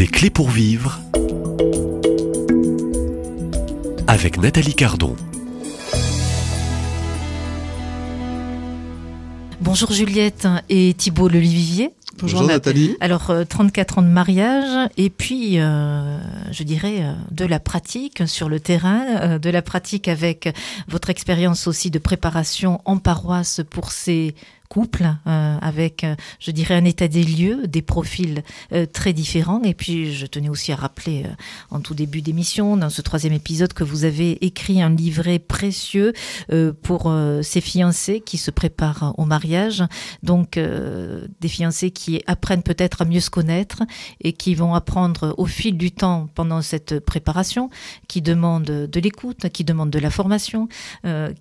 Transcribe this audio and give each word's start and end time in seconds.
Des 0.00 0.06
clés 0.06 0.30
pour 0.30 0.48
vivre 0.48 0.98
avec 4.06 4.38
Nathalie 4.38 4.74
Cardon. 4.74 5.14
Bonjour 9.60 9.92
Juliette 9.92 10.48
et 10.70 10.94
Thibault 10.94 11.28
Lelivier. 11.28 11.90
Bonjour, 12.18 12.44
Nathalie. 12.44 12.96
Alors, 13.00 13.30
34 13.46 13.98
euh, 13.98 14.00
ans 14.00 14.02
de 14.02 14.08
mariage 14.08 14.88
et 14.96 15.10
puis, 15.10 15.60
euh, 15.60 16.18
je 16.50 16.62
dirais, 16.62 17.00
euh, 17.00 17.12
de 17.30 17.44
la 17.44 17.60
pratique 17.60 18.26
sur 18.26 18.48
le 18.48 18.58
terrain, 18.58 19.38
de 19.38 19.50
la 19.50 19.60
pratique 19.60 20.08
avec 20.08 20.48
votre 20.88 21.10
expérience 21.10 21.66
aussi 21.66 21.90
de 21.90 21.98
préparation 21.98 22.80
en 22.86 22.96
paroisse 22.96 23.60
pour 23.68 23.92
ces 23.92 24.34
couple 24.70 25.12
euh, 25.26 25.58
avec, 25.60 26.04
euh, 26.04 26.14
je 26.38 26.52
dirais, 26.52 26.76
un 26.76 26.84
état 26.84 27.08
des 27.08 27.24
lieux, 27.24 27.66
des 27.66 27.82
profils 27.82 28.44
euh, 28.72 28.86
très 28.86 29.12
différents. 29.12 29.62
Et 29.64 29.74
puis, 29.74 30.14
je 30.14 30.26
tenais 30.26 30.48
aussi 30.48 30.70
à 30.72 30.76
rappeler 30.76 31.26
en 31.70 31.80
tout 31.80 31.92
début 31.92 32.22
d'émission, 32.22 32.76
dans 32.76 32.88
ce 32.88 33.02
troisième 33.02 33.32
épisode, 33.32 33.72
que 33.72 33.82
vous 33.82 34.04
avez 34.04 34.42
écrit 34.46 34.80
un 34.80 34.90
livret 34.90 35.40
précieux 35.40 36.12
pour 36.82 37.12
ces 37.42 37.60
fiancés 37.60 38.20
qui 38.20 38.38
se 38.38 38.52
préparent 38.52 39.14
au 39.18 39.24
mariage. 39.24 39.82
Donc, 40.22 40.58
des 40.58 41.48
fiancés 41.48 41.90
qui 41.90 42.22
apprennent 42.26 42.62
peut-être 42.62 43.02
à 43.02 43.04
mieux 43.04 43.20
se 43.20 43.30
connaître 43.30 43.82
et 44.20 44.32
qui 44.32 44.54
vont 44.54 44.74
apprendre 44.74 45.34
au 45.36 45.46
fil 45.46 45.76
du 45.76 45.90
temps 45.90 46.28
pendant 46.34 46.62
cette 46.62 47.00
préparation, 47.00 47.70
qui 48.06 48.22
demandent 48.22 48.64
de 48.64 49.00
l'écoute, 49.00 49.48
qui 49.48 49.64
demandent 49.64 49.90
de 49.90 49.98
la 49.98 50.10
formation, 50.10 50.68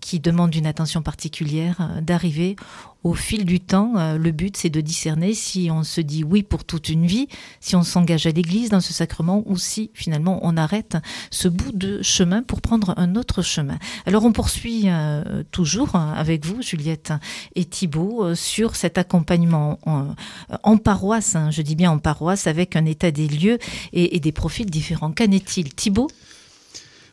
qui 0.01 0.20
demandent 0.20 0.55
une 0.55 0.67
attention 0.67 1.01
particulière, 1.01 1.91
d'arriver 2.01 2.55
au 3.03 3.13
fil 3.13 3.45
du 3.45 3.59
temps, 3.59 3.94
euh, 3.98 4.17
le 4.17 4.31
but 4.31 4.58
c'est 4.58 4.70
de 4.70 4.81
discerner 4.81 5.34
si 5.34 5.70
on 5.71 5.84
se 5.84 6.02
dit 6.02 6.23
oui 6.23 6.44
pour 6.44 6.66
toute 6.66 6.90
une 6.90 7.05
vie, 7.05 7.27
si 7.62 7.76
on 7.76 7.84
s'engage 7.84 8.26
à 8.26 8.31
l'église 8.31 8.70
dans 8.70 8.81
ce 8.81 8.93
sacrement 8.93 9.43
ou 9.46 9.57
si 9.57 9.91
finalement 9.93 10.40
on 10.43 10.57
arrête 10.57 10.98
ce 11.32 11.48
bout 11.48 11.71
de 11.71 12.01
chemin 12.01 12.43
pour 12.43 12.62
prendre 12.62 12.93
un 12.98 13.15
autre 13.15 13.41
chemin. 13.41 13.79
Alors 14.05 14.26
on 14.26 14.34
poursuit 14.34 14.84
euh, 14.85 15.43
toujours 15.51 15.96
avec 15.96 16.46
vous, 16.46 16.62
Juliette 16.62 17.13
et 17.55 17.65
Thibault, 17.65 18.23
euh, 18.23 18.35
sur 18.35 18.76
cet 18.76 18.98
accompagnement 18.98 19.79
en, 19.85 20.77
paroisse, 20.77 21.35
hein, 21.35 21.51
je 21.51 21.62
dis 21.62 21.76
bien 21.76 21.91
en 21.91 21.99
paroisse, 21.99 22.48
avec 22.48 22.76
un 22.76 22.85
état 22.85 23.12
des 23.12 23.27
lieux 23.27 23.60
et, 23.93 24.16
et 24.16 24.20
des 24.20 24.32
profils 24.32 24.70
différents. 24.70 25.12
Qu'en 25.12 25.32
est-il? 25.32 25.73
Thibault? 25.73 26.10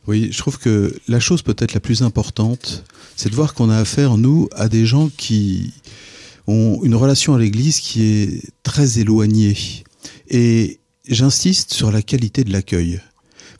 Oui, 0.07 0.29
je 0.31 0.39
trouve 0.39 0.59
que 0.59 0.95
la 1.09 1.21
chose 1.21 1.43
peut-être 1.43 1.75
la 1.75 1.81
plus 1.81 2.03
importante, 2.03 2.85
c'est 3.17 3.31
de 3.31 3.35
voir 3.35 3.55
qu'on 3.55 3.71
a 3.71 3.79
affaire, 3.79 4.17
nous, 4.17 4.49
à 4.55 4.69
des 4.69 4.87
gens 4.87 5.11
qui 5.17 5.73
ont 6.47 6.81
une 6.85 6.95
relation 6.95 7.35
à 7.35 7.39
l'Église 7.39 7.81
qui 7.81 8.03
est 8.03 8.43
très 8.63 9.01
éloignée. 9.01 9.57
Et 10.29 10.79
j'insiste 11.09 11.73
sur 11.73 11.91
la 11.91 12.03
qualité 12.03 12.45
de 12.45 12.53
l'accueil. 12.53 13.01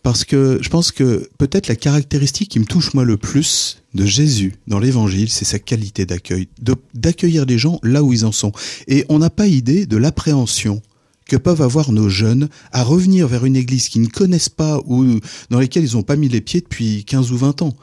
Parce 0.03 0.25
que 0.25 0.59
je 0.61 0.69
pense 0.69 0.93
que 0.93 1.29
peut-être 1.37 1.67
la 1.67 1.75
caractéristique 1.75 2.51
qui 2.51 2.61
me 2.61 2.65
touche 2.65 2.95
moi 2.95 3.05
le 3.05 3.17
plus 3.17 3.83
de 3.95 4.07
Jésus 4.07 4.55
dans 4.69 4.79
l'évangile, 4.79 5.31
c'est 5.31 5.45
sa 5.45 5.59
qualité 5.59 6.07
d'accueil, 6.07 6.49
d'accueillir 6.95 7.45
les 7.45 7.59
gens 7.59 7.81
là 7.83 8.05
où 8.05 8.13
ils 8.13 8.25
en 8.25 8.31
sont. 8.31 8.53
Et 8.87 9.05
on 9.09 9.19
n'a 9.19 9.31
pas 9.31 9.49
idée 9.49 9.85
de 9.85 9.97
l'appréhension 9.97 10.81
que 11.29 11.37
peuvent 11.37 11.63
avoir 11.63 11.93
nos 11.93 12.09
jeunes 12.09 12.49
à 12.73 12.83
revenir 12.83 13.29
vers 13.29 13.45
une 13.45 13.57
église 13.57 13.89
qu'ils 13.89 14.03
ne 14.03 14.09
connaissent 14.09 14.49
pas 14.49 14.81
ou 14.87 15.05
dans 15.51 15.59
laquelle 15.59 15.85
ils 15.85 15.95
n'ont 15.95 16.03
pas 16.03 16.17
mis 16.17 16.29
les 16.29 16.41
pieds 16.41 16.61
depuis 16.61 17.05
15 17.05 17.33
ou 17.33 17.37
20 17.37 17.63
ans. 17.63 17.77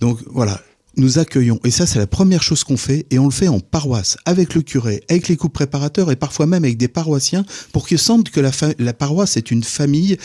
Donc 0.00 0.18
voilà, 0.26 0.60
nous 0.96 1.18
accueillons. 1.18 1.60
Et 1.64 1.70
ça, 1.70 1.86
c'est 1.86 1.98
la 1.98 2.06
première 2.06 2.42
chose 2.42 2.64
qu'on 2.64 2.76
fait. 2.76 3.06
Et 3.10 3.18
on 3.18 3.26
le 3.26 3.30
fait 3.30 3.48
en 3.48 3.60
paroisse, 3.60 4.16
avec 4.24 4.54
le 4.54 4.62
curé, 4.62 5.02
avec 5.08 5.28
les 5.28 5.36
couples 5.36 5.54
préparateurs 5.54 6.10
et 6.10 6.16
parfois 6.16 6.46
même 6.46 6.64
avec 6.64 6.76
des 6.76 6.88
paroissiens 6.88 7.44
pour 7.72 7.86
qu'ils 7.86 7.98
sentent 7.98 8.30
que 8.30 8.40
la, 8.40 8.50
la 8.78 8.92
paroisse 8.92 9.36
est 9.36 9.50
une 9.50 9.62
famille, 9.62 10.16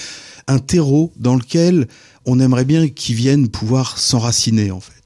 un 0.47 0.59
terreau 0.59 1.11
dans 1.17 1.35
lequel 1.35 1.87
on 2.25 2.39
aimerait 2.39 2.65
bien 2.65 2.87
qu'ils 2.87 3.15
viennent 3.15 3.47
pouvoir 3.47 3.97
s'enraciner, 3.97 4.71
en 4.71 4.79
fait 4.79 5.04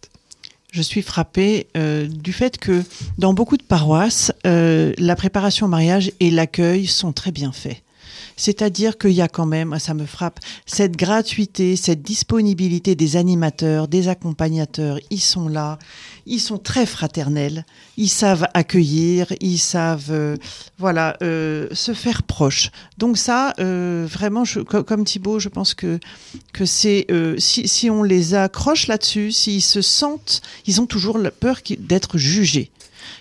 je 0.71 0.81
suis 0.81 1.01
frappée 1.01 1.67
euh, 1.77 2.07
du 2.07 2.33
fait 2.33 2.57
que 2.57 2.83
dans 3.17 3.33
beaucoup 3.33 3.57
de 3.57 3.63
paroisses, 3.63 4.31
euh, 4.45 4.93
la 4.97 5.15
préparation 5.15 5.65
au 5.65 5.69
mariage 5.69 6.11
et 6.19 6.31
l'accueil 6.31 6.87
sont 6.87 7.11
très 7.11 7.31
bien 7.31 7.51
faits. 7.51 7.81
C'est-à-dire 8.37 8.97
qu'il 8.97 9.11
y 9.11 9.21
a 9.21 9.27
quand 9.27 9.45
même, 9.45 9.77
ça 9.79 9.93
me 9.93 10.05
frappe, 10.05 10.39
cette 10.65 10.95
gratuité, 10.95 11.75
cette 11.75 12.01
disponibilité 12.01 12.95
des 12.95 13.15
animateurs, 13.15 13.87
des 13.87 14.07
accompagnateurs, 14.07 14.99
ils 15.09 15.21
sont 15.21 15.47
là, 15.47 15.79
ils 16.25 16.39
sont 16.39 16.57
très 16.57 16.85
fraternels, 16.85 17.65
ils 17.97 18.09
savent 18.09 18.47
accueillir, 18.53 19.33
ils 19.41 19.57
savent, 19.57 20.11
euh, 20.11 20.37
voilà, 20.77 21.17
euh, 21.21 21.67
se 21.73 21.93
faire 21.93 22.23
proche. 22.23 22.69
Donc 22.97 23.17
ça, 23.17 23.53
euh, 23.59 24.07
vraiment, 24.09 24.43
comme 24.65 25.03
Thibault, 25.03 25.39
je 25.39 25.49
pense 25.49 25.73
que 25.73 25.99
que 26.53 26.65
c'est 26.65 27.07
si, 27.37 27.67
si 27.67 27.89
on 27.89 28.03
les 28.03 28.33
accroche 28.35 28.87
là-dessus, 28.87 29.31
s'ils 29.31 29.61
se 29.61 29.81
sentent, 29.81 30.41
ils 30.67 30.81
ont 30.81 30.85
toujours 30.85 31.17
la 31.17 31.31
peur 31.31 31.59
d'être 31.79 32.17
jugés. 32.17 32.71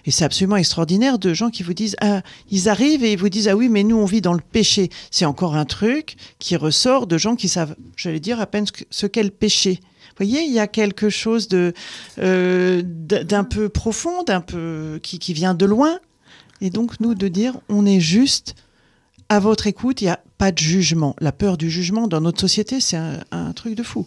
Et 0.06 0.10
c'est 0.10 0.24
absolument 0.24 0.56
extraordinaire 0.56 1.18
de 1.18 1.34
gens 1.34 1.50
qui 1.50 1.62
vous 1.62 1.74
disent, 1.74 1.96
ah, 2.00 2.22
ils 2.50 2.68
arrivent 2.68 3.04
et 3.04 3.12
ils 3.12 3.18
vous 3.18 3.28
disent, 3.28 3.48
ah 3.48 3.56
oui, 3.56 3.68
mais 3.68 3.84
nous, 3.84 3.96
on 3.96 4.04
vit 4.04 4.20
dans 4.20 4.34
le 4.34 4.40
péché. 4.40 4.90
C'est 5.10 5.24
encore 5.24 5.56
un 5.56 5.64
truc 5.64 6.16
qui 6.38 6.56
ressort 6.56 7.06
de 7.06 7.18
gens 7.18 7.36
qui 7.36 7.48
savent, 7.48 7.76
j'allais 7.96 8.20
dire, 8.20 8.40
à 8.40 8.46
peine 8.46 8.66
ce 8.90 9.06
qu'est 9.06 9.22
le 9.22 9.30
péché. 9.30 9.80
Vous 9.82 10.24
voyez, 10.24 10.42
il 10.42 10.52
y 10.52 10.58
a 10.58 10.66
quelque 10.66 11.10
chose 11.10 11.48
de 11.48 11.72
euh, 12.18 12.82
d'un 12.84 13.44
peu 13.44 13.68
profond, 13.68 14.24
d'un 14.24 14.40
peu 14.40 14.98
qui, 15.02 15.18
qui 15.18 15.32
vient 15.32 15.54
de 15.54 15.64
loin. 15.64 16.00
Et 16.60 16.70
donc, 16.70 16.98
nous, 16.98 17.14
de 17.14 17.28
dire, 17.28 17.60
on 17.68 17.86
est 17.86 18.00
juste 18.00 18.56
à 19.28 19.38
votre 19.38 19.66
écoute, 19.66 20.00
il 20.00 20.04
n'y 20.04 20.10
a 20.10 20.20
pas 20.38 20.50
de 20.50 20.58
jugement. 20.58 21.14
La 21.20 21.30
peur 21.30 21.56
du 21.56 21.70
jugement 21.70 22.08
dans 22.08 22.20
notre 22.20 22.40
société, 22.40 22.80
c'est 22.80 22.96
un 22.96 23.52
truc 23.52 23.74
de 23.74 23.82
fou. 23.82 24.06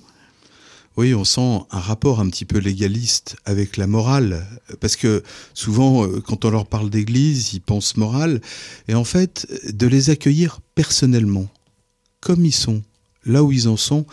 Oui, 0.97 1.13
on 1.13 1.24
sent 1.24 1.62
un 1.72 1.79
rapport 1.79 2.19
un 2.19 2.29
petit 2.29 2.44
peu 2.44 2.57
légaliste 2.57 3.38
avec 3.46 3.78
la 3.78 3.88
morale, 3.88 4.46
parce 4.81 4.97
que 4.97 5.24
souvent, 5.53 6.06
euh, 6.06 6.19
quand 6.19 6.44
on 6.44 6.50
leur 6.50 6.66
parle 6.66 6.90
d'église, 6.90 7.53
ils 7.53 7.62
pensent 7.62 7.96
morale, 7.96 8.41
et 8.90 8.94
en 8.94 9.06
fait, 9.06 9.47
de 9.72 9.88
les 9.88 10.09
accueillir 10.09 10.59
personnellement, 10.75 11.47
comme 12.19 12.46
ils 12.46 12.52
sont, 12.53 12.81
là 13.25 13.41
où 13.44 13.52
ils 13.53 13.69
en 13.69 13.78
sont, 13.78 14.06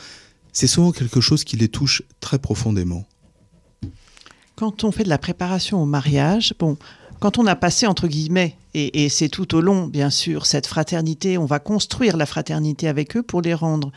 c'est 0.52 0.68
souvent 0.68 0.92
quelque 0.92 1.20
chose 1.20 1.42
qui 1.42 1.56
les 1.56 1.68
touche 1.68 2.02
très 2.20 2.38
profondément. 2.38 3.06
Quand 4.54 4.84
on 4.84 4.92
fait 4.92 5.04
de 5.04 5.08
la 5.08 5.18
préparation 5.18 5.82
au 5.82 5.86
mariage, 5.86 6.54
bon, 6.58 6.76
quand 7.20 7.38
on 7.38 7.46
a 7.46 7.56
passé, 7.56 7.86
entre 7.86 8.06
guillemets, 8.06 8.56
et, 8.74 9.04
et 9.04 9.08
c'est 9.08 9.28
tout 9.28 9.54
au 9.54 9.60
long, 9.60 9.86
bien 9.86 10.10
sûr, 10.10 10.46
cette 10.46 10.66
fraternité, 10.66 11.38
on 11.38 11.46
va 11.46 11.58
construire 11.58 12.16
la 12.16 12.26
fraternité 12.26 12.88
avec 12.88 13.16
eux 13.16 13.22
pour 13.22 13.42
les 13.42 13.54
rendre 13.54 13.90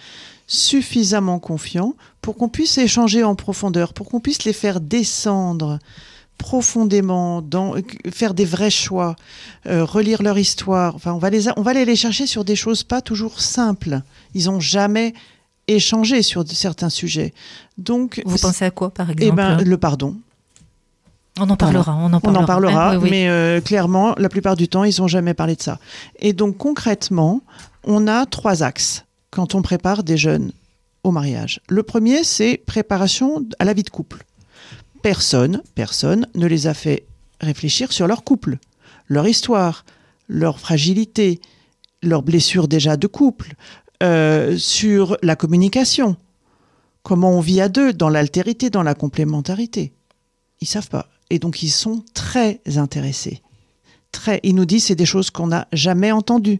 suffisamment 0.48 1.40
confiants 1.40 1.96
pour 2.22 2.36
qu'on 2.36 2.50
puisse 2.50 2.78
échanger 2.78 3.24
en 3.24 3.36
profondeur, 3.36 3.94
pour 3.94 4.10
qu'on 4.10 4.20
puisse 4.20 4.44
les 4.44 4.54
faire 4.54 4.82
descendre 4.82 5.80
profondément, 6.38 7.42
dans, 7.42 7.76
faire 8.12 8.34
des 8.34 8.46
vrais 8.46 8.72
choix, 8.72 9.16
euh, 9.68 9.86
relire 9.86 10.24
leur 10.24 10.38
histoire. 10.40 10.96
Enfin, 10.96 11.14
on 11.14 11.20
va, 11.20 11.30
les, 11.30 11.48
on 11.56 11.62
va 11.62 11.72
aller 11.72 11.86
les 11.86 11.96
chercher 11.96 12.26
sur 12.26 12.44
des 12.44 12.56
choses 12.56 12.84
pas 12.84 13.02
toujours 13.02 13.40
simples. 13.40 14.02
Ils 14.34 14.46
n'ont 14.46 14.60
jamais 14.60 15.14
échangé 15.68 16.24
sur 16.24 16.44
certains 16.48 16.90
sujets. 16.90 17.34
Donc, 17.78 18.22
vous 18.26 18.38
pensez 18.38 18.66
à 18.66 18.72
quoi, 18.72 18.90
par 18.92 19.12
exemple 19.12 19.32
Eh 19.32 19.36
ben, 19.36 19.64
le 19.64 19.78
pardon. 19.78 20.18
On 21.44 21.50
en 21.50 21.56
parlera, 21.56 21.96
on 21.96 22.14
en 22.14 22.20
parlera. 22.20 22.40
On 22.40 22.44
en 22.44 22.46
parlera, 22.46 23.00
mais 23.00 23.28
euh, 23.28 23.62
clairement, 23.62 24.14
la 24.20 24.30
plupart 24.30 24.56
du 24.56 24.68
temps, 24.68 24.84
ils 24.84 25.02
n'ont 25.02 25.08
jamais 25.08 25.34
parlé 25.34 25.56
de 25.56 25.62
ça. 25.62 25.80
Et 26.20 26.34
donc, 26.34 26.58
concrètement, 26.58 27.42
on 27.84 28.08
a 28.08 28.28
trois 28.28 28.62
axes 28.62 29.06
quand 29.32 29.56
on 29.56 29.64
prépare 29.64 30.04
des 30.04 30.18
jeunes 30.18 30.52
au 31.04 31.10
mariage. 31.10 31.60
Le 31.68 31.82
premier, 31.82 32.24
c'est 32.24 32.58
préparation 32.58 33.44
à 33.58 33.66
la 33.66 33.74
vie 33.74 33.82
de 33.82 33.90
couple. 33.90 34.24
Personne, 35.02 35.64
personne 35.74 36.28
ne 36.36 36.46
les 36.46 36.68
a 36.68 36.76
fait 36.76 37.06
réfléchir 37.42 37.92
sur 37.92 38.06
leur 38.06 38.24
couple, 38.24 38.60
leur 39.08 39.28
histoire, 39.28 39.84
leur 40.28 40.60
fragilité, 40.60 41.42
leurs 42.04 42.22
blessures 42.22 42.68
déjà 42.68 42.98
de 42.98 43.08
couple, 43.08 43.56
euh, 44.04 44.60
sur 44.60 45.18
la 45.24 45.36
communication, 45.36 46.18
comment 47.02 47.32
on 47.32 47.40
vit 47.42 47.62
à 47.62 47.68
deux, 47.68 47.94
dans 47.94 48.10
l'altérité, 48.10 48.70
dans 48.70 48.84
la 48.84 48.94
complémentarité. 48.94 49.92
Ils 50.62 50.68
savent 50.68 50.90
pas. 50.90 51.08
Et 51.32 51.40
donc 51.40 51.64
ils 51.64 51.70
sont 51.70 52.04
très 52.14 52.60
intéressés. 52.76 53.42
Très. 54.12 54.42
Ils 54.44 54.54
nous 54.54 54.66
disent 54.66 54.86
c'est 54.86 54.96
des 54.96 55.06
choses 55.06 55.32
qu'on 55.32 55.48
n'a 55.48 55.66
jamais 55.72 56.12
entendues. 56.12 56.60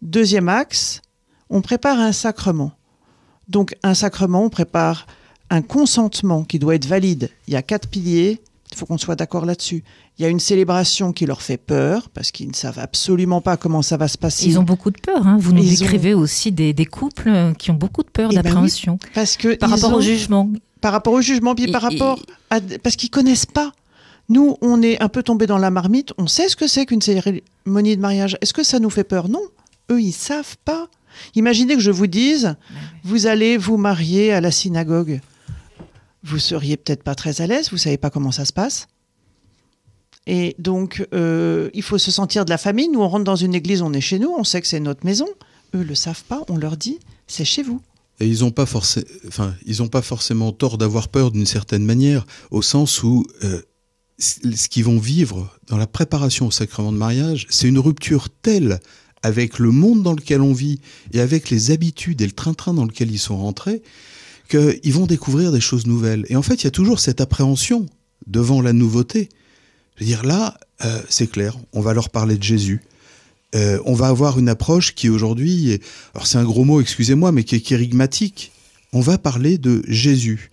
Deuxième 0.00 0.48
axe, 0.48 1.02
on 1.50 1.60
prépare 1.60 2.00
un 2.00 2.12
sacrement. 2.12 2.72
Donc 3.48 3.76
un 3.82 3.92
sacrement, 3.92 4.44
on 4.44 4.48
prépare 4.48 5.06
un 5.50 5.60
consentement 5.60 6.42
qui 6.42 6.58
doit 6.58 6.74
être 6.74 6.86
valide. 6.86 7.30
Il 7.48 7.52
y 7.52 7.56
a 7.56 7.62
quatre 7.62 7.88
piliers, 7.88 8.40
il 8.72 8.76
faut 8.78 8.86
qu'on 8.86 8.96
soit 8.96 9.14
d'accord 9.14 9.44
là-dessus. 9.44 9.84
Il 10.18 10.22
y 10.22 10.24
a 10.24 10.28
une 10.28 10.40
célébration 10.40 11.12
qui 11.12 11.26
leur 11.26 11.42
fait 11.42 11.58
peur, 11.58 12.08
parce 12.08 12.30
qu'ils 12.30 12.48
ne 12.48 12.54
savent 12.54 12.78
absolument 12.78 13.42
pas 13.42 13.58
comment 13.58 13.82
ça 13.82 13.98
va 13.98 14.08
se 14.08 14.16
passer. 14.16 14.46
Ils 14.46 14.58
ont 14.58 14.62
beaucoup 14.62 14.90
de 14.90 14.98
peur. 14.98 15.26
Hein. 15.26 15.36
Vous 15.38 15.52
nous 15.52 15.62
décrivez 15.62 16.14
aussi 16.14 16.50
des, 16.50 16.74
couples 16.86 17.52
qui 17.58 17.70
ont 17.70 17.74
beaucoup 17.74 18.02
de 18.02 18.08
peur, 18.08 18.30
eh 18.32 18.36
ben 18.36 18.42
d'appréhension. 18.42 18.98
parce 19.14 19.36
que 19.36 19.54
par 19.54 19.68
rapport 19.68 19.92
au 19.92 20.00
jugement. 20.00 20.50
Par 20.80 20.92
rapport 20.92 21.14
au 21.14 21.20
jugement, 21.20 21.54
puis 21.54 21.70
par 21.70 21.82
rapport 21.82 22.20
à... 22.50 22.60
Parce 22.82 22.96
qu'ils 22.96 23.10
connaissent 23.10 23.46
pas. 23.46 23.72
Nous, 24.28 24.56
on 24.60 24.82
est 24.82 25.00
un 25.02 25.08
peu 25.08 25.22
tombé 25.22 25.46
dans 25.46 25.58
la 25.58 25.70
marmite. 25.70 26.12
On 26.18 26.26
sait 26.26 26.48
ce 26.48 26.56
que 26.56 26.66
c'est 26.66 26.86
qu'une 26.86 27.00
cérémonie 27.00 27.96
de 27.96 28.00
mariage. 28.00 28.36
Est-ce 28.40 28.52
que 28.52 28.62
ça 28.62 28.78
nous 28.78 28.90
fait 28.90 29.04
peur? 29.04 29.28
Non. 29.28 29.42
Eux, 29.90 30.00
ils 30.00 30.12
savent 30.12 30.56
pas. 30.64 30.88
Imaginez 31.34 31.74
que 31.74 31.80
je 31.80 31.90
vous 31.90 32.06
dise, 32.06 32.56
vous 33.04 33.26
allez 33.26 33.56
vous 33.56 33.76
marier 33.76 34.32
à 34.32 34.40
la 34.40 34.50
synagogue. 34.50 35.20
Vous 36.22 36.38
seriez 36.38 36.76
peut-être 36.76 37.04
pas 37.04 37.14
très 37.14 37.40
à 37.40 37.46
l'aise, 37.46 37.70
vous 37.70 37.78
savez 37.78 37.98
pas 37.98 38.10
comment 38.10 38.32
ça 38.32 38.44
se 38.44 38.52
passe. 38.52 38.88
Et 40.26 40.56
donc, 40.58 41.06
euh, 41.14 41.70
il 41.72 41.82
faut 41.82 41.98
se 41.98 42.10
sentir 42.10 42.44
de 42.44 42.50
la 42.50 42.58
famille. 42.58 42.88
Nous, 42.88 43.00
on 43.00 43.08
rentre 43.08 43.24
dans 43.24 43.36
une 43.36 43.54
église, 43.54 43.80
on 43.80 43.92
est 43.92 44.00
chez 44.00 44.18
nous, 44.18 44.34
on 44.36 44.42
sait 44.42 44.60
que 44.60 44.66
c'est 44.66 44.80
notre 44.80 45.06
maison. 45.06 45.28
Eux 45.74 45.84
le 45.84 45.94
savent 45.94 46.24
pas, 46.24 46.42
on 46.48 46.56
leur 46.56 46.76
dit, 46.76 46.98
c'est 47.28 47.44
chez 47.44 47.62
vous. 47.62 47.80
Et 48.20 48.26
ils 48.26 48.40
n'ont 48.40 48.50
pas, 48.50 48.66
forcément 50.02 50.52
tort 50.52 50.78
d'avoir 50.78 51.08
peur 51.08 51.30
d'une 51.30 51.46
certaine 51.46 51.84
manière, 51.84 52.26
au 52.50 52.62
sens 52.62 53.02
où 53.02 53.26
euh, 53.44 53.60
ce 54.18 54.68
qu'ils 54.68 54.84
vont 54.84 54.98
vivre 54.98 55.50
dans 55.66 55.76
la 55.76 55.86
préparation 55.86 56.46
au 56.46 56.50
sacrement 56.50 56.92
de 56.92 56.96
mariage, 56.96 57.46
c'est 57.50 57.68
une 57.68 57.78
rupture 57.78 58.28
telle 58.30 58.80
avec 59.22 59.58
le 59.58 59.70
monde 59.70 60.02
dans 60.02 60.12
lequel 60.12 60.40
on 60.40 60.52
vit 60.52 60.80
et 61.12 61.20
avec 61.20 61.50
les 61.50 61.70
habitudes 61.70 62.22
et 62.22 62.26
le 62.26 62.32
train-train 62.32 62.74
dans 62.74 62.84
lequel 62.84 63.10
ils 63.10 63.18
sont 63.18 63.36
rentrés, 63.36 63.82
qu'ils 64.48 64.92
vont 64.92 65.06
découvrir 65.06 65.52
des 65.52 65.60
choses 65.60 65.86
nouvelles. 65.86 66.24
Et 66.28 66.36
en 66.36 66.42
fait, 66.42 66.62
il 66.62 66.64
y 66.64 66.68
a 66.68 66.70
toujours 66.70 67.00
cette 67.00 67.20
appréhension 67.20 67.86
devant 68.26 68.62
la 68.62 68.72
nouveauté. 68.72 69.28
Je 69.96 70.04
veux 70.04 70.06
dire, 70.06 70.24
là, 70.24 70.58
euh, 70.84 71.02
c'est 71.08 71.26
clair, 71.26 71.56
on 71.72 71.80
va 71.80 71.92
leur 71.92 72.10
parler 72.10 72.36
de 72.36 72.42
Jésus. 72.42 72.82
Euh, 73.56 73.80
on 73.86 73.94
va 73.94 74.08
avoir 74.08 74.38
une 74.38 74.48
approche 74.48 74.94
qui 74.94 75.08
aujourd'hui, 75.08 75.80
alors 76.14 76.26
c'est 76.26 76.38
un 76.38 76.44
gros 76.44 76.64
mot, 76.64 76.80
excusez-moi, 76.80 77.32
mais 77.32 77.42
qui 77.42 77.56
est 77.56 77.60
kérigmatique. 77.60 78.52
On 78.92 79.00
va 79.00 79.18
parler 79.18 79.58
de 79.58 79.82
Jésus. 79.88 80.50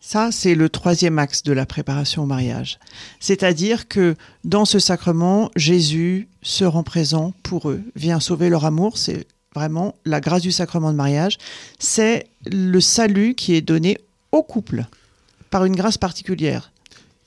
Ça, 0.00 0.30
c'est 0.30 0.54
le 0.54 0.68
troisième 0.68 1.18
axe 1.18 1.42
de 1.42 1.52
la 1.52 1.64
préparation 1.64 2.24
au 2.24 2.26
mariage. 2.26 2.78
C'est-à-dire 3.18 3.88
que 3.88 4.14
dans 4.44 4.66
ce 4.66 4.78
sacrement, 4.78 5.50
Jésus 5.56 6.28
se 6.42 6.64
rend 6.64 6.82
présent 6.82 7.32
pour 7.42 7.70
eux, 7.70 7.80
vient 7.96 8.20
sauver 8.20 8.50
leur 8.50 8.66
amour. 8.66 8.98
C'est 8.98 9.26
vraiment 9.54 9.94
la 10.04 10.20
grâce 10.20 10.42
du 10.42 10.52
sacrement 10.52 10.90
de 10.90 10.96
mariage. 10.96 11.38
C'est 11.78 12.26
le 12.44 12.80
salut 12.80 13.34
qui 13.34 13.54
est 13.54 13.62
donné 13.62 13.96
au 14.32 14.42
couple 14.42 14.84
par 15.50 15.64
une 15.64 15.76
grâce 15.76 15.98
particulière. 15.98 16.72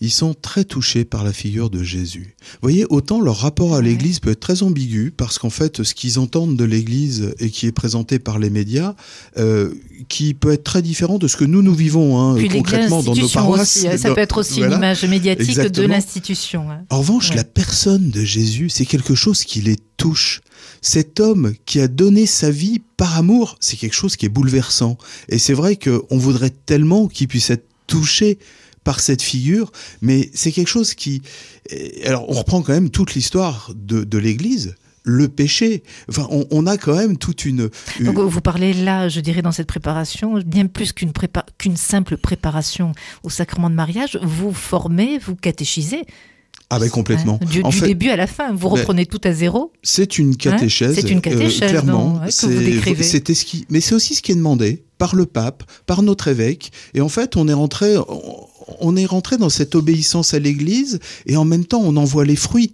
Ils 0.01 0.11
sont 0.11 0.33
très 0.33 0.65
touchés 0.65 1.05
par 1.05 1.23
la 1.23 1.31
figure 1.31 1.69
de 1.69 1.81
Jésus. 1.81 2.35
Vous 2.41 2.57
voyez, 2.61 2.85
autant 2.89 3.21
leur 3.21 3.37
rapport 3.37 3.75
à 3.75 3.81
l'Église 3.81 4.19
peut 4.19 4.31
être 4.31 4.41
très 4.41 4.61
ambigu, 4.61 5.13
parce 5.15 5.39
qu'en 5.39 5.49
fait, 5.49 5.83
ce 5.83 5.93
qu'ils 5.93 6.19
entendent 6.19 6.57
de 6.57 6.65
l'Église 6.65 7.33
et 7.39 7.49
qui 7.49 7.65
est 7.65 7.71
présenté 7.71 8.19
par 8.19 8.37
les 8.37 8.49
médias, 8.49 8.93
euh, 9.37 9.73
qui 10.09 10.33
peut 10.33 10.51
être 10.51 10.65
très 10.65 10.81
différent 10.81 11.17
de 11.17 11.29
ce 11.29 11.37
que 11.37 11.45
nous, 11.45 11.61
nous 11.61 11.73
vivons 11.73 12.19
hein, 12.19 12.35
Puis 12.35 12.49
concrètement 12.49 13.01
dans 13.03 13.15
nos 13.15 13.29
paroisses. 13.29 13.77
aussi, 13.77 13.87
hein, 13.87 13.97
ça 13.97 14.13
peut 14.13 14.19
être 14.19 14.37
aussi 14.39 14.59
voilà. 14.59 14.75
une 14.75 14.79
image 14.79 15.05
médiatique 15.05 15.57
de 15.57 15.83
l'institution. 15.83 16.69
hein. 16.69 16.81
En 16.89 16.99
revanche, 16.99 17.29
Ouais. 17.29 17.37
la 17.37 17.43
personne 17.45 18.09
de 18.09 18.23
Jésus, 18.23 18.69
c'est 18.69 18.85
quelque 18.85 19.15
chose 19.15 19.43
qui 19.45 19.61
les 19.61 19.77
touche. 19.95 20.41
Cet 20.81 21.21
homme 21.21 21.53
qui 21.65 21.79
a 21.79 21.87
donné 21.87 22.25
sa 22.25 22.51
vie 22.51 22.81
par 22.97 23.17
amour, 23.17 23.55
c'est 23.61 23.77
quelque 23.77 23.95
chose 23.95 24.17
qui 24.17 24.25
est 24.25 24.29
bouleversant. 24.29 24.97
Et 25.29 25.39
c'est 25.39 25.53
vrai 25.53 25.77
qu'on 25.77 26.17
voudrait 26.17 26.51
tellement 26.65 27.07
qu'il 27.07 27.27
puisse 27.29 27.49
être 27.49 27.65
touché 27.87 28.39
par 28.85 29.01
cette 29.01 29.21
figure, 29.21 29.73
mais 30.01 30.29
c'est 30.33 30.53
quelque 30.53 30.69
chose 30.69 30.93
qui... 30.93 31.21
eh, 31.69 32.05
Alors, 32.07 32.29
on 32.29 32.33
reprend 32.33 32.61
quand 32.61 32.71
même 32.71 32.89
toute 32.89 33.13
l'histoire 33.15 33.71
de, 33.75 34.05
de 34.05 34.17
l'Église, 34.17 34.75
le 35.03 35.27
péché. 35.27 35.83
Enfin, 36.07 36.27
on, 36.31 36.45
on 36.51 36.65
a 36.67 36.77
quand 36.77 36.95
même 36.95 37.17
toute 37.17 37.43
une... 37.45 37.69
une- 37.99 38.05
Donc 38.05 38.17
vous 38.19 38.41
parlez 38.41 38.73
là, 38.73 39.09
je 39.09 39.19
dirais, 39.19 39.41
dans 39.41 39.51
cette 39.51 39.67
préparation, 39.67 40.39
bien 40.45 40.67
plus 40.67 40.93
qu'une 40.93 41.11
prépa- 41.11 41.45
qu'une 41.57 41.75
simple 41.77 42.15
préparation 42.17 42.93
au 43.23 43.29
sacrement 43.29 43.69
de 43.69 43.75
mariage, 43.75 44.17
vous 44.23 44.53
formez, 44.53 45.17
vous 45.17 45.35
catéchisez. 45.35 46.03
ah 46.69 46.79
ben 46.79 46.89
complètement. 46.89 47.39
hein, 47.41 47.45
du 47.45 47.61
En 47.63 47.69
du 47.69 47.77
fait, 47.77 47.87
début 47.87 48.09
à 48.09 48.15
la 48.15 48.27
fin, 48.27 48.53
vous 48.53 48.69
ben, 48.69 48.75
reprenez 48.79 49.05
tout 49.07 49.21
à 49.23 49.33
zéro. 49.33 49.73
C'est 49.83 50.17
une 50.19 50.37
catéchèse. 50.37 50.91
Hein 50.97 51.01
C'est 51.01 51.09
une 51.11 51.17
euh, 51.17 51.21
catéchèse, 51.21 51.69
clairement. 51.71 52.13
non, 52.15 52.19
ouais, 52.21 52.27
que 52.27 52.31
C'est- 52.33 52.47
vous 52.47 52.63
décrivez. 52.63 53.03
C'était 53.03 53.33
ce 53.33 53.45
qui, 53.45 53.65
mais 53.69 53.81
c'est 53.81 53.93
aussi 53.95 54.13
ce 54.15 54.21
qui 54.21 54.31
est 54.31 54.35
demandé 54.35 54.84
par 54.97 55.15
le 55.15 55.25
pape, 55.25 55.63
par 55.85 56.01
notre 56.03 56.27
évêque. 56.27 56.71
Et 56.93 57.01
en 57.01 57.09
fait, 57.09 57.35
on 57.37 57.47
est 57.47 57.53
rentré, 57.53 57.95
on- 58.79 58.95
est 58.95 59.05
rentré 59.05 59.37
dans 59.37 59.49
cette 59.49 59.75
obéissance 59.75 60.33
à 60.33 60.39
l'Église 60.39 60.99
et 61.25 61.37
en 61.37 61.45
même 61.45 61.65
temps, 61.65 61.81
on 61.83 61.95
en 61.97 62.03
voit 62.05 62.25
les 62.25 62.35
fruits. 62.35 62.73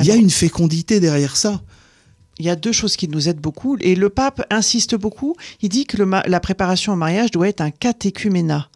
Il 0.00 0.06
y 0.06 0.10
a 0.10 0.16
une 0.16 0.30
fécondité 0.30 0.98
derrière 1.00 1.36
ça. 1.36 1.62
Il 2.40 2.44
y 2.46 2.50
a 2.50 2.56
deux 2.56 2.72
choses 2.72 2.96
qui 2.96 3.06
nous 3.06 3.28
aident 3.28 3.40
beaucoup. 3.40 3.76
Et 3.80 3.94
le 3.94 4.08
pape 4.08 4.44
insiste 4.50 4.96
beaucoup. 4.96 5.36
Il 5.62 5.68
dit 5.68 5.86
que 5.86 5.96
le 5.96 6.10
la 6.26 6.40
préparation 6.40 6.92
au 6.92 6.96
mariage 6.96 7.30
doit 7.30 7.48
être 7.48 7.60
un 7.60 7.70
catéchuménat. 7.70 8.68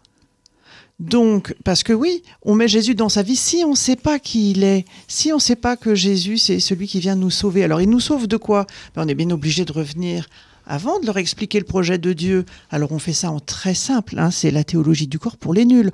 Donc, 1.00 1.54
parce 1.64 1.84
que 1.84 1.92
oui, 1.92 2.22
on 2.42 2.54
met 2.56 2.66
Jésus 2.66 2.94
dans 2.96 3.08
sa 3.08 3.22
vie 3.22 3.36
si 3.36 3.62
on 3.64 3.70
ne 3.70 3.76
sait 3.76 3.94
pas 3.96 4.18
qui 4.18 4.50
il 4.50 4.64
est, 4.64 4.84
si 5.06 5.32
on 5.32 5.36
ne 5.36 5.40
sait 5.40 5.54
pas 5.56 5.76
que 5.76 5.94
Jésus, 5.94 6.38
c'est 6.38 6.58
celui 6.58 6.88
qui 6.88 6.98
vient 6.98 7.14
nous 7.14 7.30
sauver. 7.30 7.62
Alors, 7.62 7.80
il 7.80 7.88
nous 7.88 8.00
sauve 8.00 8.26
de 8.26 8.36
quoi? 8.36 8.66
Ben, 8.96 9.04
On 9.04 9.08
est 9.08 9.14
bien 9.14 9.30
obligé 9.30 9.64
de 9.64 9.72
revenir 9.72 10.28
avant 10.68 11.00
de 11.00 11.06
leur 11.06 11.16
expliquer 11.16 11.58
le 11.58 11.64
projet 11.64 11.98
de 11.98 12.12
Dieu. 12.12 12.44
Alors, 12.70 12.92
on 12.92 12.98
fait 12.98 13.14
ça 13.14 13.32
en 13.32 13.40
très 13.40 13.74
simple, 13.74 14.18
hein, 14.18 14.30
c'est 14.30 14.50
la 14.50 14.62
théologie 14.62 15.08
du 15.08 15.18
corps 15.18 15.38
pour 15.38 15.54
les 15.54 15.64
nuls. 15.64 15.90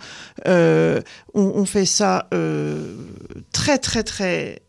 Euh, 0.46 1.00
on, 1.32 1.64
fait 1.64 1.86
ça 1.86 2.28
euh, 2.34 2.96
très, 3.52 3.78
très, 3.78 4.02
très 4.02 4.62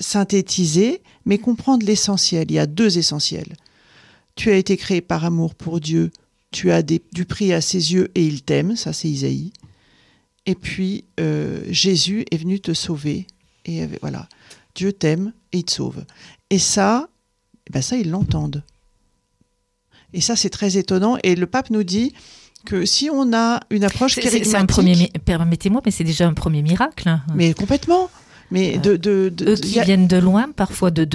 synthétisé, 0.00 1.02
mais 1.26 1.38
comprendre 1.38 1.86
l'essentiel. 1.86 2.46
Il 2.50 2.54
y 2.54 2.58
a 2.58 2.66
deux 2.66 2.98
essentiels. 2.98 3.54
Tu 4.34 4.50
as 4.50 4.56
été 4.56 4.78
créé 4.78 5.02
par 5.02 5.26
amour 5.26 5.54
pour 5.54 5.78
Dieu, 5.80 6.10
tu 6.50 6.72
as 6.72 6.82
du 6.82 7.24
prix 7.28 7.52
à 7.52 7.60
ses 7.60 7.92
yeux 7.92 8.10
et 8.14 8.24
il 8.24 8.42
t'aime, 8.42 8.74
ça 8.74 8.92
c'est 8.92 9.08
Isaïe. 9.08 9.52
Et 10.46 10.54
puis 10.54 11.04
euh, 11.20 11.62
Jésus 11.68 12.24
est 12.30 12.38
venu 12.38 12.60
te 12.60 12.72
sauver 12.72 13.26
et 13.66 13.86
voilà, 14.00 14.28
Dieu 14.74 14.92
t'aime 14.92 15.34
et 15.52 15.58
il 15.58 15.64
te 15.64 15.72
sauve. 15.72 16.04
Et 16.48 16.58
ça, 16.58 17.10
eh 17.66 17.72
ben 17.72 17.82
ça 17.82 17.96
ils 17.96 18.08
l'entendent. 18.08 18.62
Et 20.14 20.20
ça 20.20 20.36
c'est 20.36 20.50
très 20.50 20.76
étonnant. 20.76 21.16
Et 21.22 21.34
le 21.34 21.46
pape 21.46 21.70
nous 21.70 21.84
dit 21.84 22.12
que 22.66 22.84
si 22.84 23.08
on 23.10 23.32
a 23.32 23.60
une 23.70 23.84
approche 23.84 24.14
C'est- 24.16 24.54
un 24.56 24.66
premier, 24.66 24.94
mi- 24.96 25.10
permettez-moi, 25.24 25.80
mais 25.84 25.90
c'est 25.90 26.04
déjà 26.04 26.26
un 26.28 26.34
premier 26.34 26.62
miracle. 26.62 27.08
hein. 27.08 27.22
mais 27.34 27.54
complètement. 27.54 28.10
Mais 28.52 28.78
de, 28.78 28.96
de, 28.96 29.28
de- 29.32 29.50
Eux 29.52 29.54
qui 29.54 29.78
a- 29.78 29.84
viennent 29.84 30.08
de 30.08 30.16
loin, 30.16 30.50
parfois 30.54 30.90
de, 30.90 31.06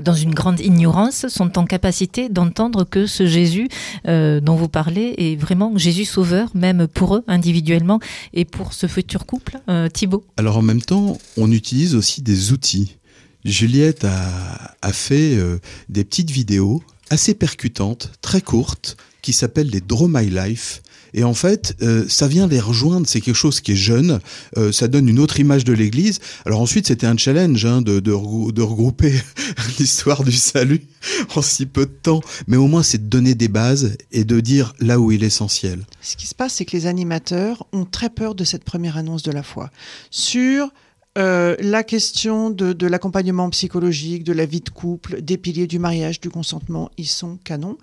dans 0.00 0.14
une 0.14 0.32
grande 0.32 0.58
ignorance, 0.58 1.28
sont 1.28 1.58
en 1.58 1.66
capacité 1.66 2.30
d'entendre 2.30 2.84
que 2.84 3.06
ce 3.06 3.26
Jésus 3.26 3.68
euh, 4.08 4.40
dont 4.40 4.56
vous 4.56 4.68
parlez 4.68 5.14
est 5.18 5.36
vraiment 5.38 5.76
Jésus 5.76 6.06
sauveur, 6.06 6.48
même 6.54 6.88
pour 6.88 7.14
eux 7.16 7.24
individuellement 7.28 8.00
et 8.32 8.46
pour 8.46 8.72
ce 8.72 8.86
futur 8.86 9.26
couple, 9.26 9.58
euh, 9.68 9.88
Thibaut. 9.90 10.24
Alors 10.38 10.56
en 10.56 10.62
même 10.62 10.80
temps, 10.80 11.18
on 11.36 11.52
utilise 11.52 11.94
aussi 11.94 12.22
des 12.22 12.52
outils. 12.52 12.96
Juliette 13.44 14.04
a, 14.04 14.74
a 14.80 14.92
fait 14.94 15.36
euh, 15.36 15.58
des 15.90 16.04
petites 16.04 16.30
vidéos 16.30 16.82
assez 17.10 17.34
percutantes, 17.34 18.10
très 18.20 18.40
courtes, 18.40 18.96
qui 19.22 19.32
s'appellent 19.32 19.70
les 19.70 19.80
Draw 19.80 20.08
My 20.08 20.28
Life. 20.30 20.82
Et 21.14 21.24
en 21.24 21.34
fait, 21.34 21.74
euh, 21.82 22.04
ça 22.08 22.28
vient 22.28 22.46
les 22.46 22.60
rejoindre, 22.60 23.06
c'est 23.08 23.20
quelque 23.20 23.34
chose 23.36 23.60
qui 23.60 23.72
est 23.72 23.76
jeune, 23.76 24.20
euh, 24.58 24.70
ça 24.70 24.86
donne 24.86 25.08
une 25.08 25.18
autre 25.18 25.40
image 25.40 25.64
de 25.64 25.72
l'Église. 25.72 26.18
Alors 26.44 26.60
ensuite, 26.60 26.86
c'était 26.88 27.06
un 27.06 27.16
challenge 27.16 27.64
hein, 27.64 27.80
de, 27.80 28.00
de, 28.00 28.12
regrou- 28.12 28.52
de 28.52 28.60
regrouper 28.62 29.14
l'histoire 29.78 30.24
du 30.24 30.32
salut 30.32 30.82
en 31.34 31.42
si 31.42 31.64
peu 31.64 31.86
de 31.86 31.90
temps. 32.02 32.20
Mais 32.48 32.56
au 32.56 32.66
moins, 32.66 32.82
c'est 32.82 32.98
de 32.98 33.08
donner 33.08 33.34
des 33.34 33.48
bases 33.48 33.96
et 34.12 34.24
de 34.24 34.40
dire 34.40 34.74
là 34.78 35.00
où 35.00 35.10
est 35.10 35.16
l'essentiel. 35.16 35.86
Ce 36.02 36.16
qui 36.16 36.26
se 36.26 36.34
passe, 36.34 36.54
c'est 36.54 36.64
que 36.66 36.76
les 36.76 36.86
animateurs 36.86 37.66
ont 37.72 37.84
très 37.86 38.10
peur 38.10 38.34
de 38.34 38.44
cette 38.44 38.64
première 38.64 38.96
annonce 38.96 39.22
de 39.22 39.32
la 39.32 39.42
foi. 39.42 39.70
Sur 40.10 40.68
euh, 41.16 41.56
la 41.60 41.82
question 41.82 42.50
de, 42.50 42.72
de 42.72 42.86
l'accompagnement 42.86 43.48
psychologique, 43.50 44.24
de 44.24 44.32
la 44.32 44.46
vie 44.46 44.60
de 44.60 44.70
couple, 44.70 45.22
des 45.22 45.38
piliers 45.38 45.66
du 45.66 45.78
mariage, 45.78 46.20
du 46.20 46.30
consentement, 46.30 46.90
ils 46.96 47.08
sont 47.08 47.38
canons, 47.42 47.78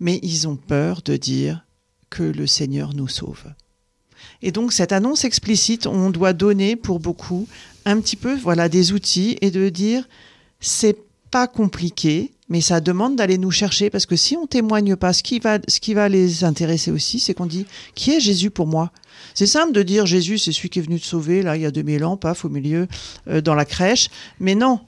mais 0.00 0.18
ils 0.22 0.48
ont 0.48 0.56
peur 0.56 1.02
de 1.04 1.16
dire 1.16 1.64
que 2.10 2.22
le 2.22 2.46
Seigneur 2.46 2.94
nous 2.94 3.08
sauve. 3.08 3.44
Et 4.42 4.50
donc 4.50 4.72
cette 4.72 4.92
annonce 4.92 5.24
explicite, 5.24 5.86
on 5.86 6.10
doit 6.10 6.32
donner 6.32 6.76
pour 6.76 7.00
beaucoup 7.00 7.48
un 7.84 8.00
petit 8.00 8.16
peu 8.16 8.36
voilà 8.36 8.68
des 8.68 8.92
outils 8.92 9.38
et 9.40 9.50
de 9.50 9.68
dire 9.68 10.08
c'est 10.60 10.96
pas 11.32 11.48
compliqué, 11.48 12.30
mais 12.48 12.60
ça 12.60 12.80
demande 12.80 13.16
d'aller 13.16 13.38
nous 13.38 13.50
chercher 13.50 13.90
parce 13.90 14.06
que 14.06 14.14
si 14.14 14.36
on 14.36 14.46
témoigne 14.46 14.94
pas, 14.94 15.12
ce 15.12 15.22
qui 15.24 15.38
va, 15.40 15.58
ce 15.66 15.80
qui 15.80 15.94
va 15.94 16.08
les 16.08 16.44
intéresser 16.44 16.90
aussi, 16.92 17.18
c'est 17.18 17.34
qu'on 17.34 17.46
dit 17.46 17.66
qui 17.96 18.12
est 18.12 18.20
Jésus 18.20 18.50
pour 18.50 18.66
moi? 18.68 18.92
C'est 19.34 19.46
simple 19.46 19.72
de 19.72 19.82
dire 19.82 20.04
Jésus, 20.06 20.38
c'est 20.38 20.52
celui 20.52 20.68
qui 20.68 20.78
est 20.78 20.82
venu 20.82 21.00
te 21.00 21.06
sauver 21.06 21.42
là 21.42 21.56
il 21.56 21.62
y 21.62 21.66
a 21.66 21.70
2000 21.70 22.04
ans, 22.04 22.16
paf 22.16 22.44
au 22.44 22.48
milieu 22.50 22.86
euh, 23.28 23.40
dans 23.40 23.54
la 23.54 23.64
crèche, 23.64 24.08
mais 24.38 24.54
non, 24.54 24.80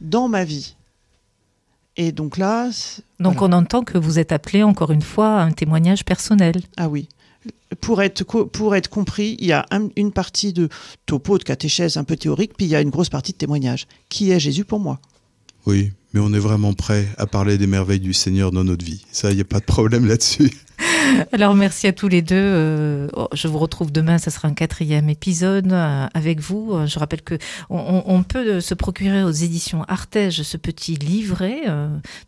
dans 0.00 0.28
ma 0.28 0.44
vie. 0.44 0.74
Et 1.96 2.10
donc 2.10 2.38
là, 2.38 2.68
Donc 3.20 3.38
voilà. 3.38 3.54
on 3.56 3.58
entend 3.60 3.82
que 3.84 3.96
vous 3.98 4.18
êtes 4.18 4.32
appelé 4.32 4.62
encore 4.64 4.90
une 4.90 5.02
fois 5.02 5.36
à 5.40 5.44
un 5.44 5.52
témoignage 5.52 6.04
personnel. 6.04 6.56
ah 6.76 6.88
oui. 6.88 7.08
Pour 7.80 8.02
être, 8.02 8.24
pour 8.24 8.74
être 8.74 8.88
compris, 8.88 9.36
il 9.38 9.46
y 9.46 9.52
a 9.52 9.66
un- 9.70 9.88
une 9.96 10.10
partie 10.12 10.52
de 10.52 10.68
topo, 11.06 11.38
de 11.38 11.44
catéchèse 11.44 11.96
un 11.96 12.04
peu 12.04 12.16
théorique, 12.16 12.52
puis 12.56 12.66
il 12.66 12.70
y 12.70 12.76
a 12.76 12.80
une 12.80 12.90
grosse 12.90 13.10
partie 13.10 13.32
de 13.32 13.36
témoignage. 13.36 13.86
Qui 14.08 14.30
est 14.32 14.40
Jésus 14.40 14.64
pour 14.64 14.80
moi? 14.80 14.98
Oui, 15.66 15.92
mais 16.12 16.20
on 16.20 16.32
est 16.32 16.38
vraiment 16.38 16.74
prêt 16.74 17.08
à 17.16 17.26
parler 17.26 17.58
des 17.58 17.66
merveilles 17.66 18.00
du 18.00 18.12
Seigneur 18.12 18.50
dans 18.50 18.64
notre 18.64 18.84
vie. 18.84 19.04
Ça, 19.12 19.30
il 19.30 19.36
n'y 19.36 19.40
a 19.40 19.46
pas 19.46 19.60
de 19.60 19.64
problème 19.64 20.06
là-dessus. 20.06 20.50
Alors 21.32 21.54
merci 21.54 21.86
à 21.86 21.92
tous 21.92 22.08
les 22.08 22.22
deux. 22.22 22.34
Euh, 22.36 23.08
oh, 23.14 23.28
je 23.32 23.48
vous 23.48 23.58
retrouve 23.58 23.92
demain, 23.92 24.18
ça 24.18 24.30
sera 24.30 24.48
un 24.48 24.54
quatrième 24.54 25.08
épisode 25.08 25.72
euh, 25.72 26.06
avec 26.14 26.40
vous. 26.40 26.72
Euh, 26.72 26.86
je 26.86 26.98
rappelle 26.98 27.22
que 27.22 27.38
on, 27.70 28.22
peut 28.22 28.60
se 28.60 28.74
procurer 28.74 29.22
aux 29.22 29.30
éditions 29.30 29.84
Artege 29.84 30.42
ce 30.42 30.56
petit 30.56 30.94
livret, 30.94 31.62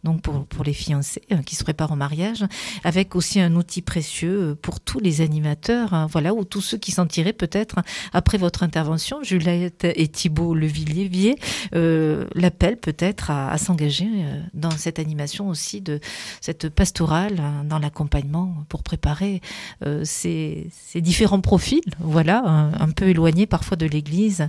donc 0.05 0.21
pour, 0.21 0.45
pour 0.47 0.65
les 0.65 0.73
fiancés 0.73 1.23
qui 1.47 1.55
se 1.55 1.65
préparent 1.65 1.93
au 1.93 1.97
mariage, 1.97 2.45
avec 2.85 3.17
aussi 3.17 3.41
un 3.41 3.55
outil 3.55 3.83
précieux 3.83 4.57
pour 4.61 4.81
tous 4.81 4.99
les 4.99 5.21
animateurs, 5.21 5.95
hein, 5.95 6.07
voilà, 6.11 6.35
ou 6.35 6.45
tous 6.45 6.61
ceux 6.61 6.77
qui 6.77 6.93
s'en 6.93 7.07
tiraient 7.07 7.33
peut-être 7.33 7.77
après 8.13 8.37
votre 8.37 8.63
intervention, 8.63 9.23
Juliette 9.23 9.85
et 9.85 10.09
Thibault 10.09 10.55
Levillier, 10.55 11.37
l'appel 11.73 12.77
peut-être 12.77 13.31
à, 13.31 13.51
à 13.51 13.59
s'engager 13.59 14.09
dans 14.53 14.73
cette 14.73 14.99
animation 14.99 15.49
aussi 15.49 15.81
de 15.81 16.01
cette 16.41 16.69
pastorale 16.69 17.41
hein, 17.41 17.65
dans 17.65 17.79
l'accompagnement 17.79 18.66
pour 18.69 18.83
préparer 18.83 19.41
euh, 19.85 20.03
ces, 20.05 20.71
différents 20.97 21.41
profils, 21.41 21.83
voilà, 22.01 22.43
un, 22.79 22.91
peu 22.91 23.09
éloignés 23.09 23.47
parfois 23.47 23.77
de 23.77 23.87
l'Église, 23.87 24.49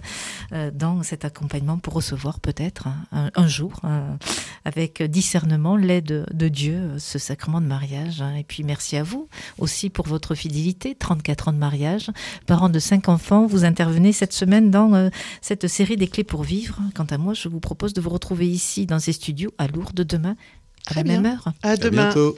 euh, 0.54 0.72
dans 0.74 1.04
cet 1.04 1.26
accompagnement 1.26 1.78
pour 1.78 1.94
recevoir 1.94 2.40
peut-être 2.40 2.88
un, 3.12 3.48
jour, 3.48 3.74
euh, 3.84 4.16
avec 4.66 5.02
discernement, 5.04 5.76
l'aide 5.76 6.26
de 6.32 6.48
Dieu, 6.48 6.94
ce 6.98 7.20
sacrement 7.20 7.62
de 7.62 7.68
mariage. 7.68 8.22
Hein. 8.22 8.36
Et 8.36 8.44
puis 8.44 8.64
merci 8.64 8.98
à 8.98 9.04
vous 9.04 9.28
aussi 9.58 9.90
pour 9.90 10.08
votre 10.08 10.36
fidélité, 10.36 10.96
34 10.96 11.50
ans 11.50 11.54
de 11.54 11.58
mariage, 11.58 12.12
parents 12.46 12.70
de 12.70 12.80
cinq 12.80 13.10
enfants, 13.10 13.46
vous 13.46 13.66
intervenez 13.66 14.14
cette 14.14 14.34
semaine 14.34 14.72
dans 14.72 15.10
cette 15.42 15.68
série 15.68 15.98
des 15.98 16.08
clés 16.08 16.24
pour 16.24 16.44
vivre. 16.44 16.80
Quant 16.96 17.06
à 17.06 17.18
moi, 17.18 17.34
je 17.34 17.50
vous 17.50 17.60
propose 17.60 17.94
de 17.94 18.02
vous 18.02 18.10
retrouver 18.10 18.48
ici 18.48 18.86
dans 18.86 19.00
ces 19.00 19.14
studios 19.14 19.52
à 19.58 19.68
Lourdes 19.68 20.02
demain 20.04 20.36
à 20.88 20.94
la 20.96 21.04
même 21.04 21.26
heure. 21.26 21.54
À 21.64 21.76
demain. 21.76 22.14
bientôt. 22.14 22.38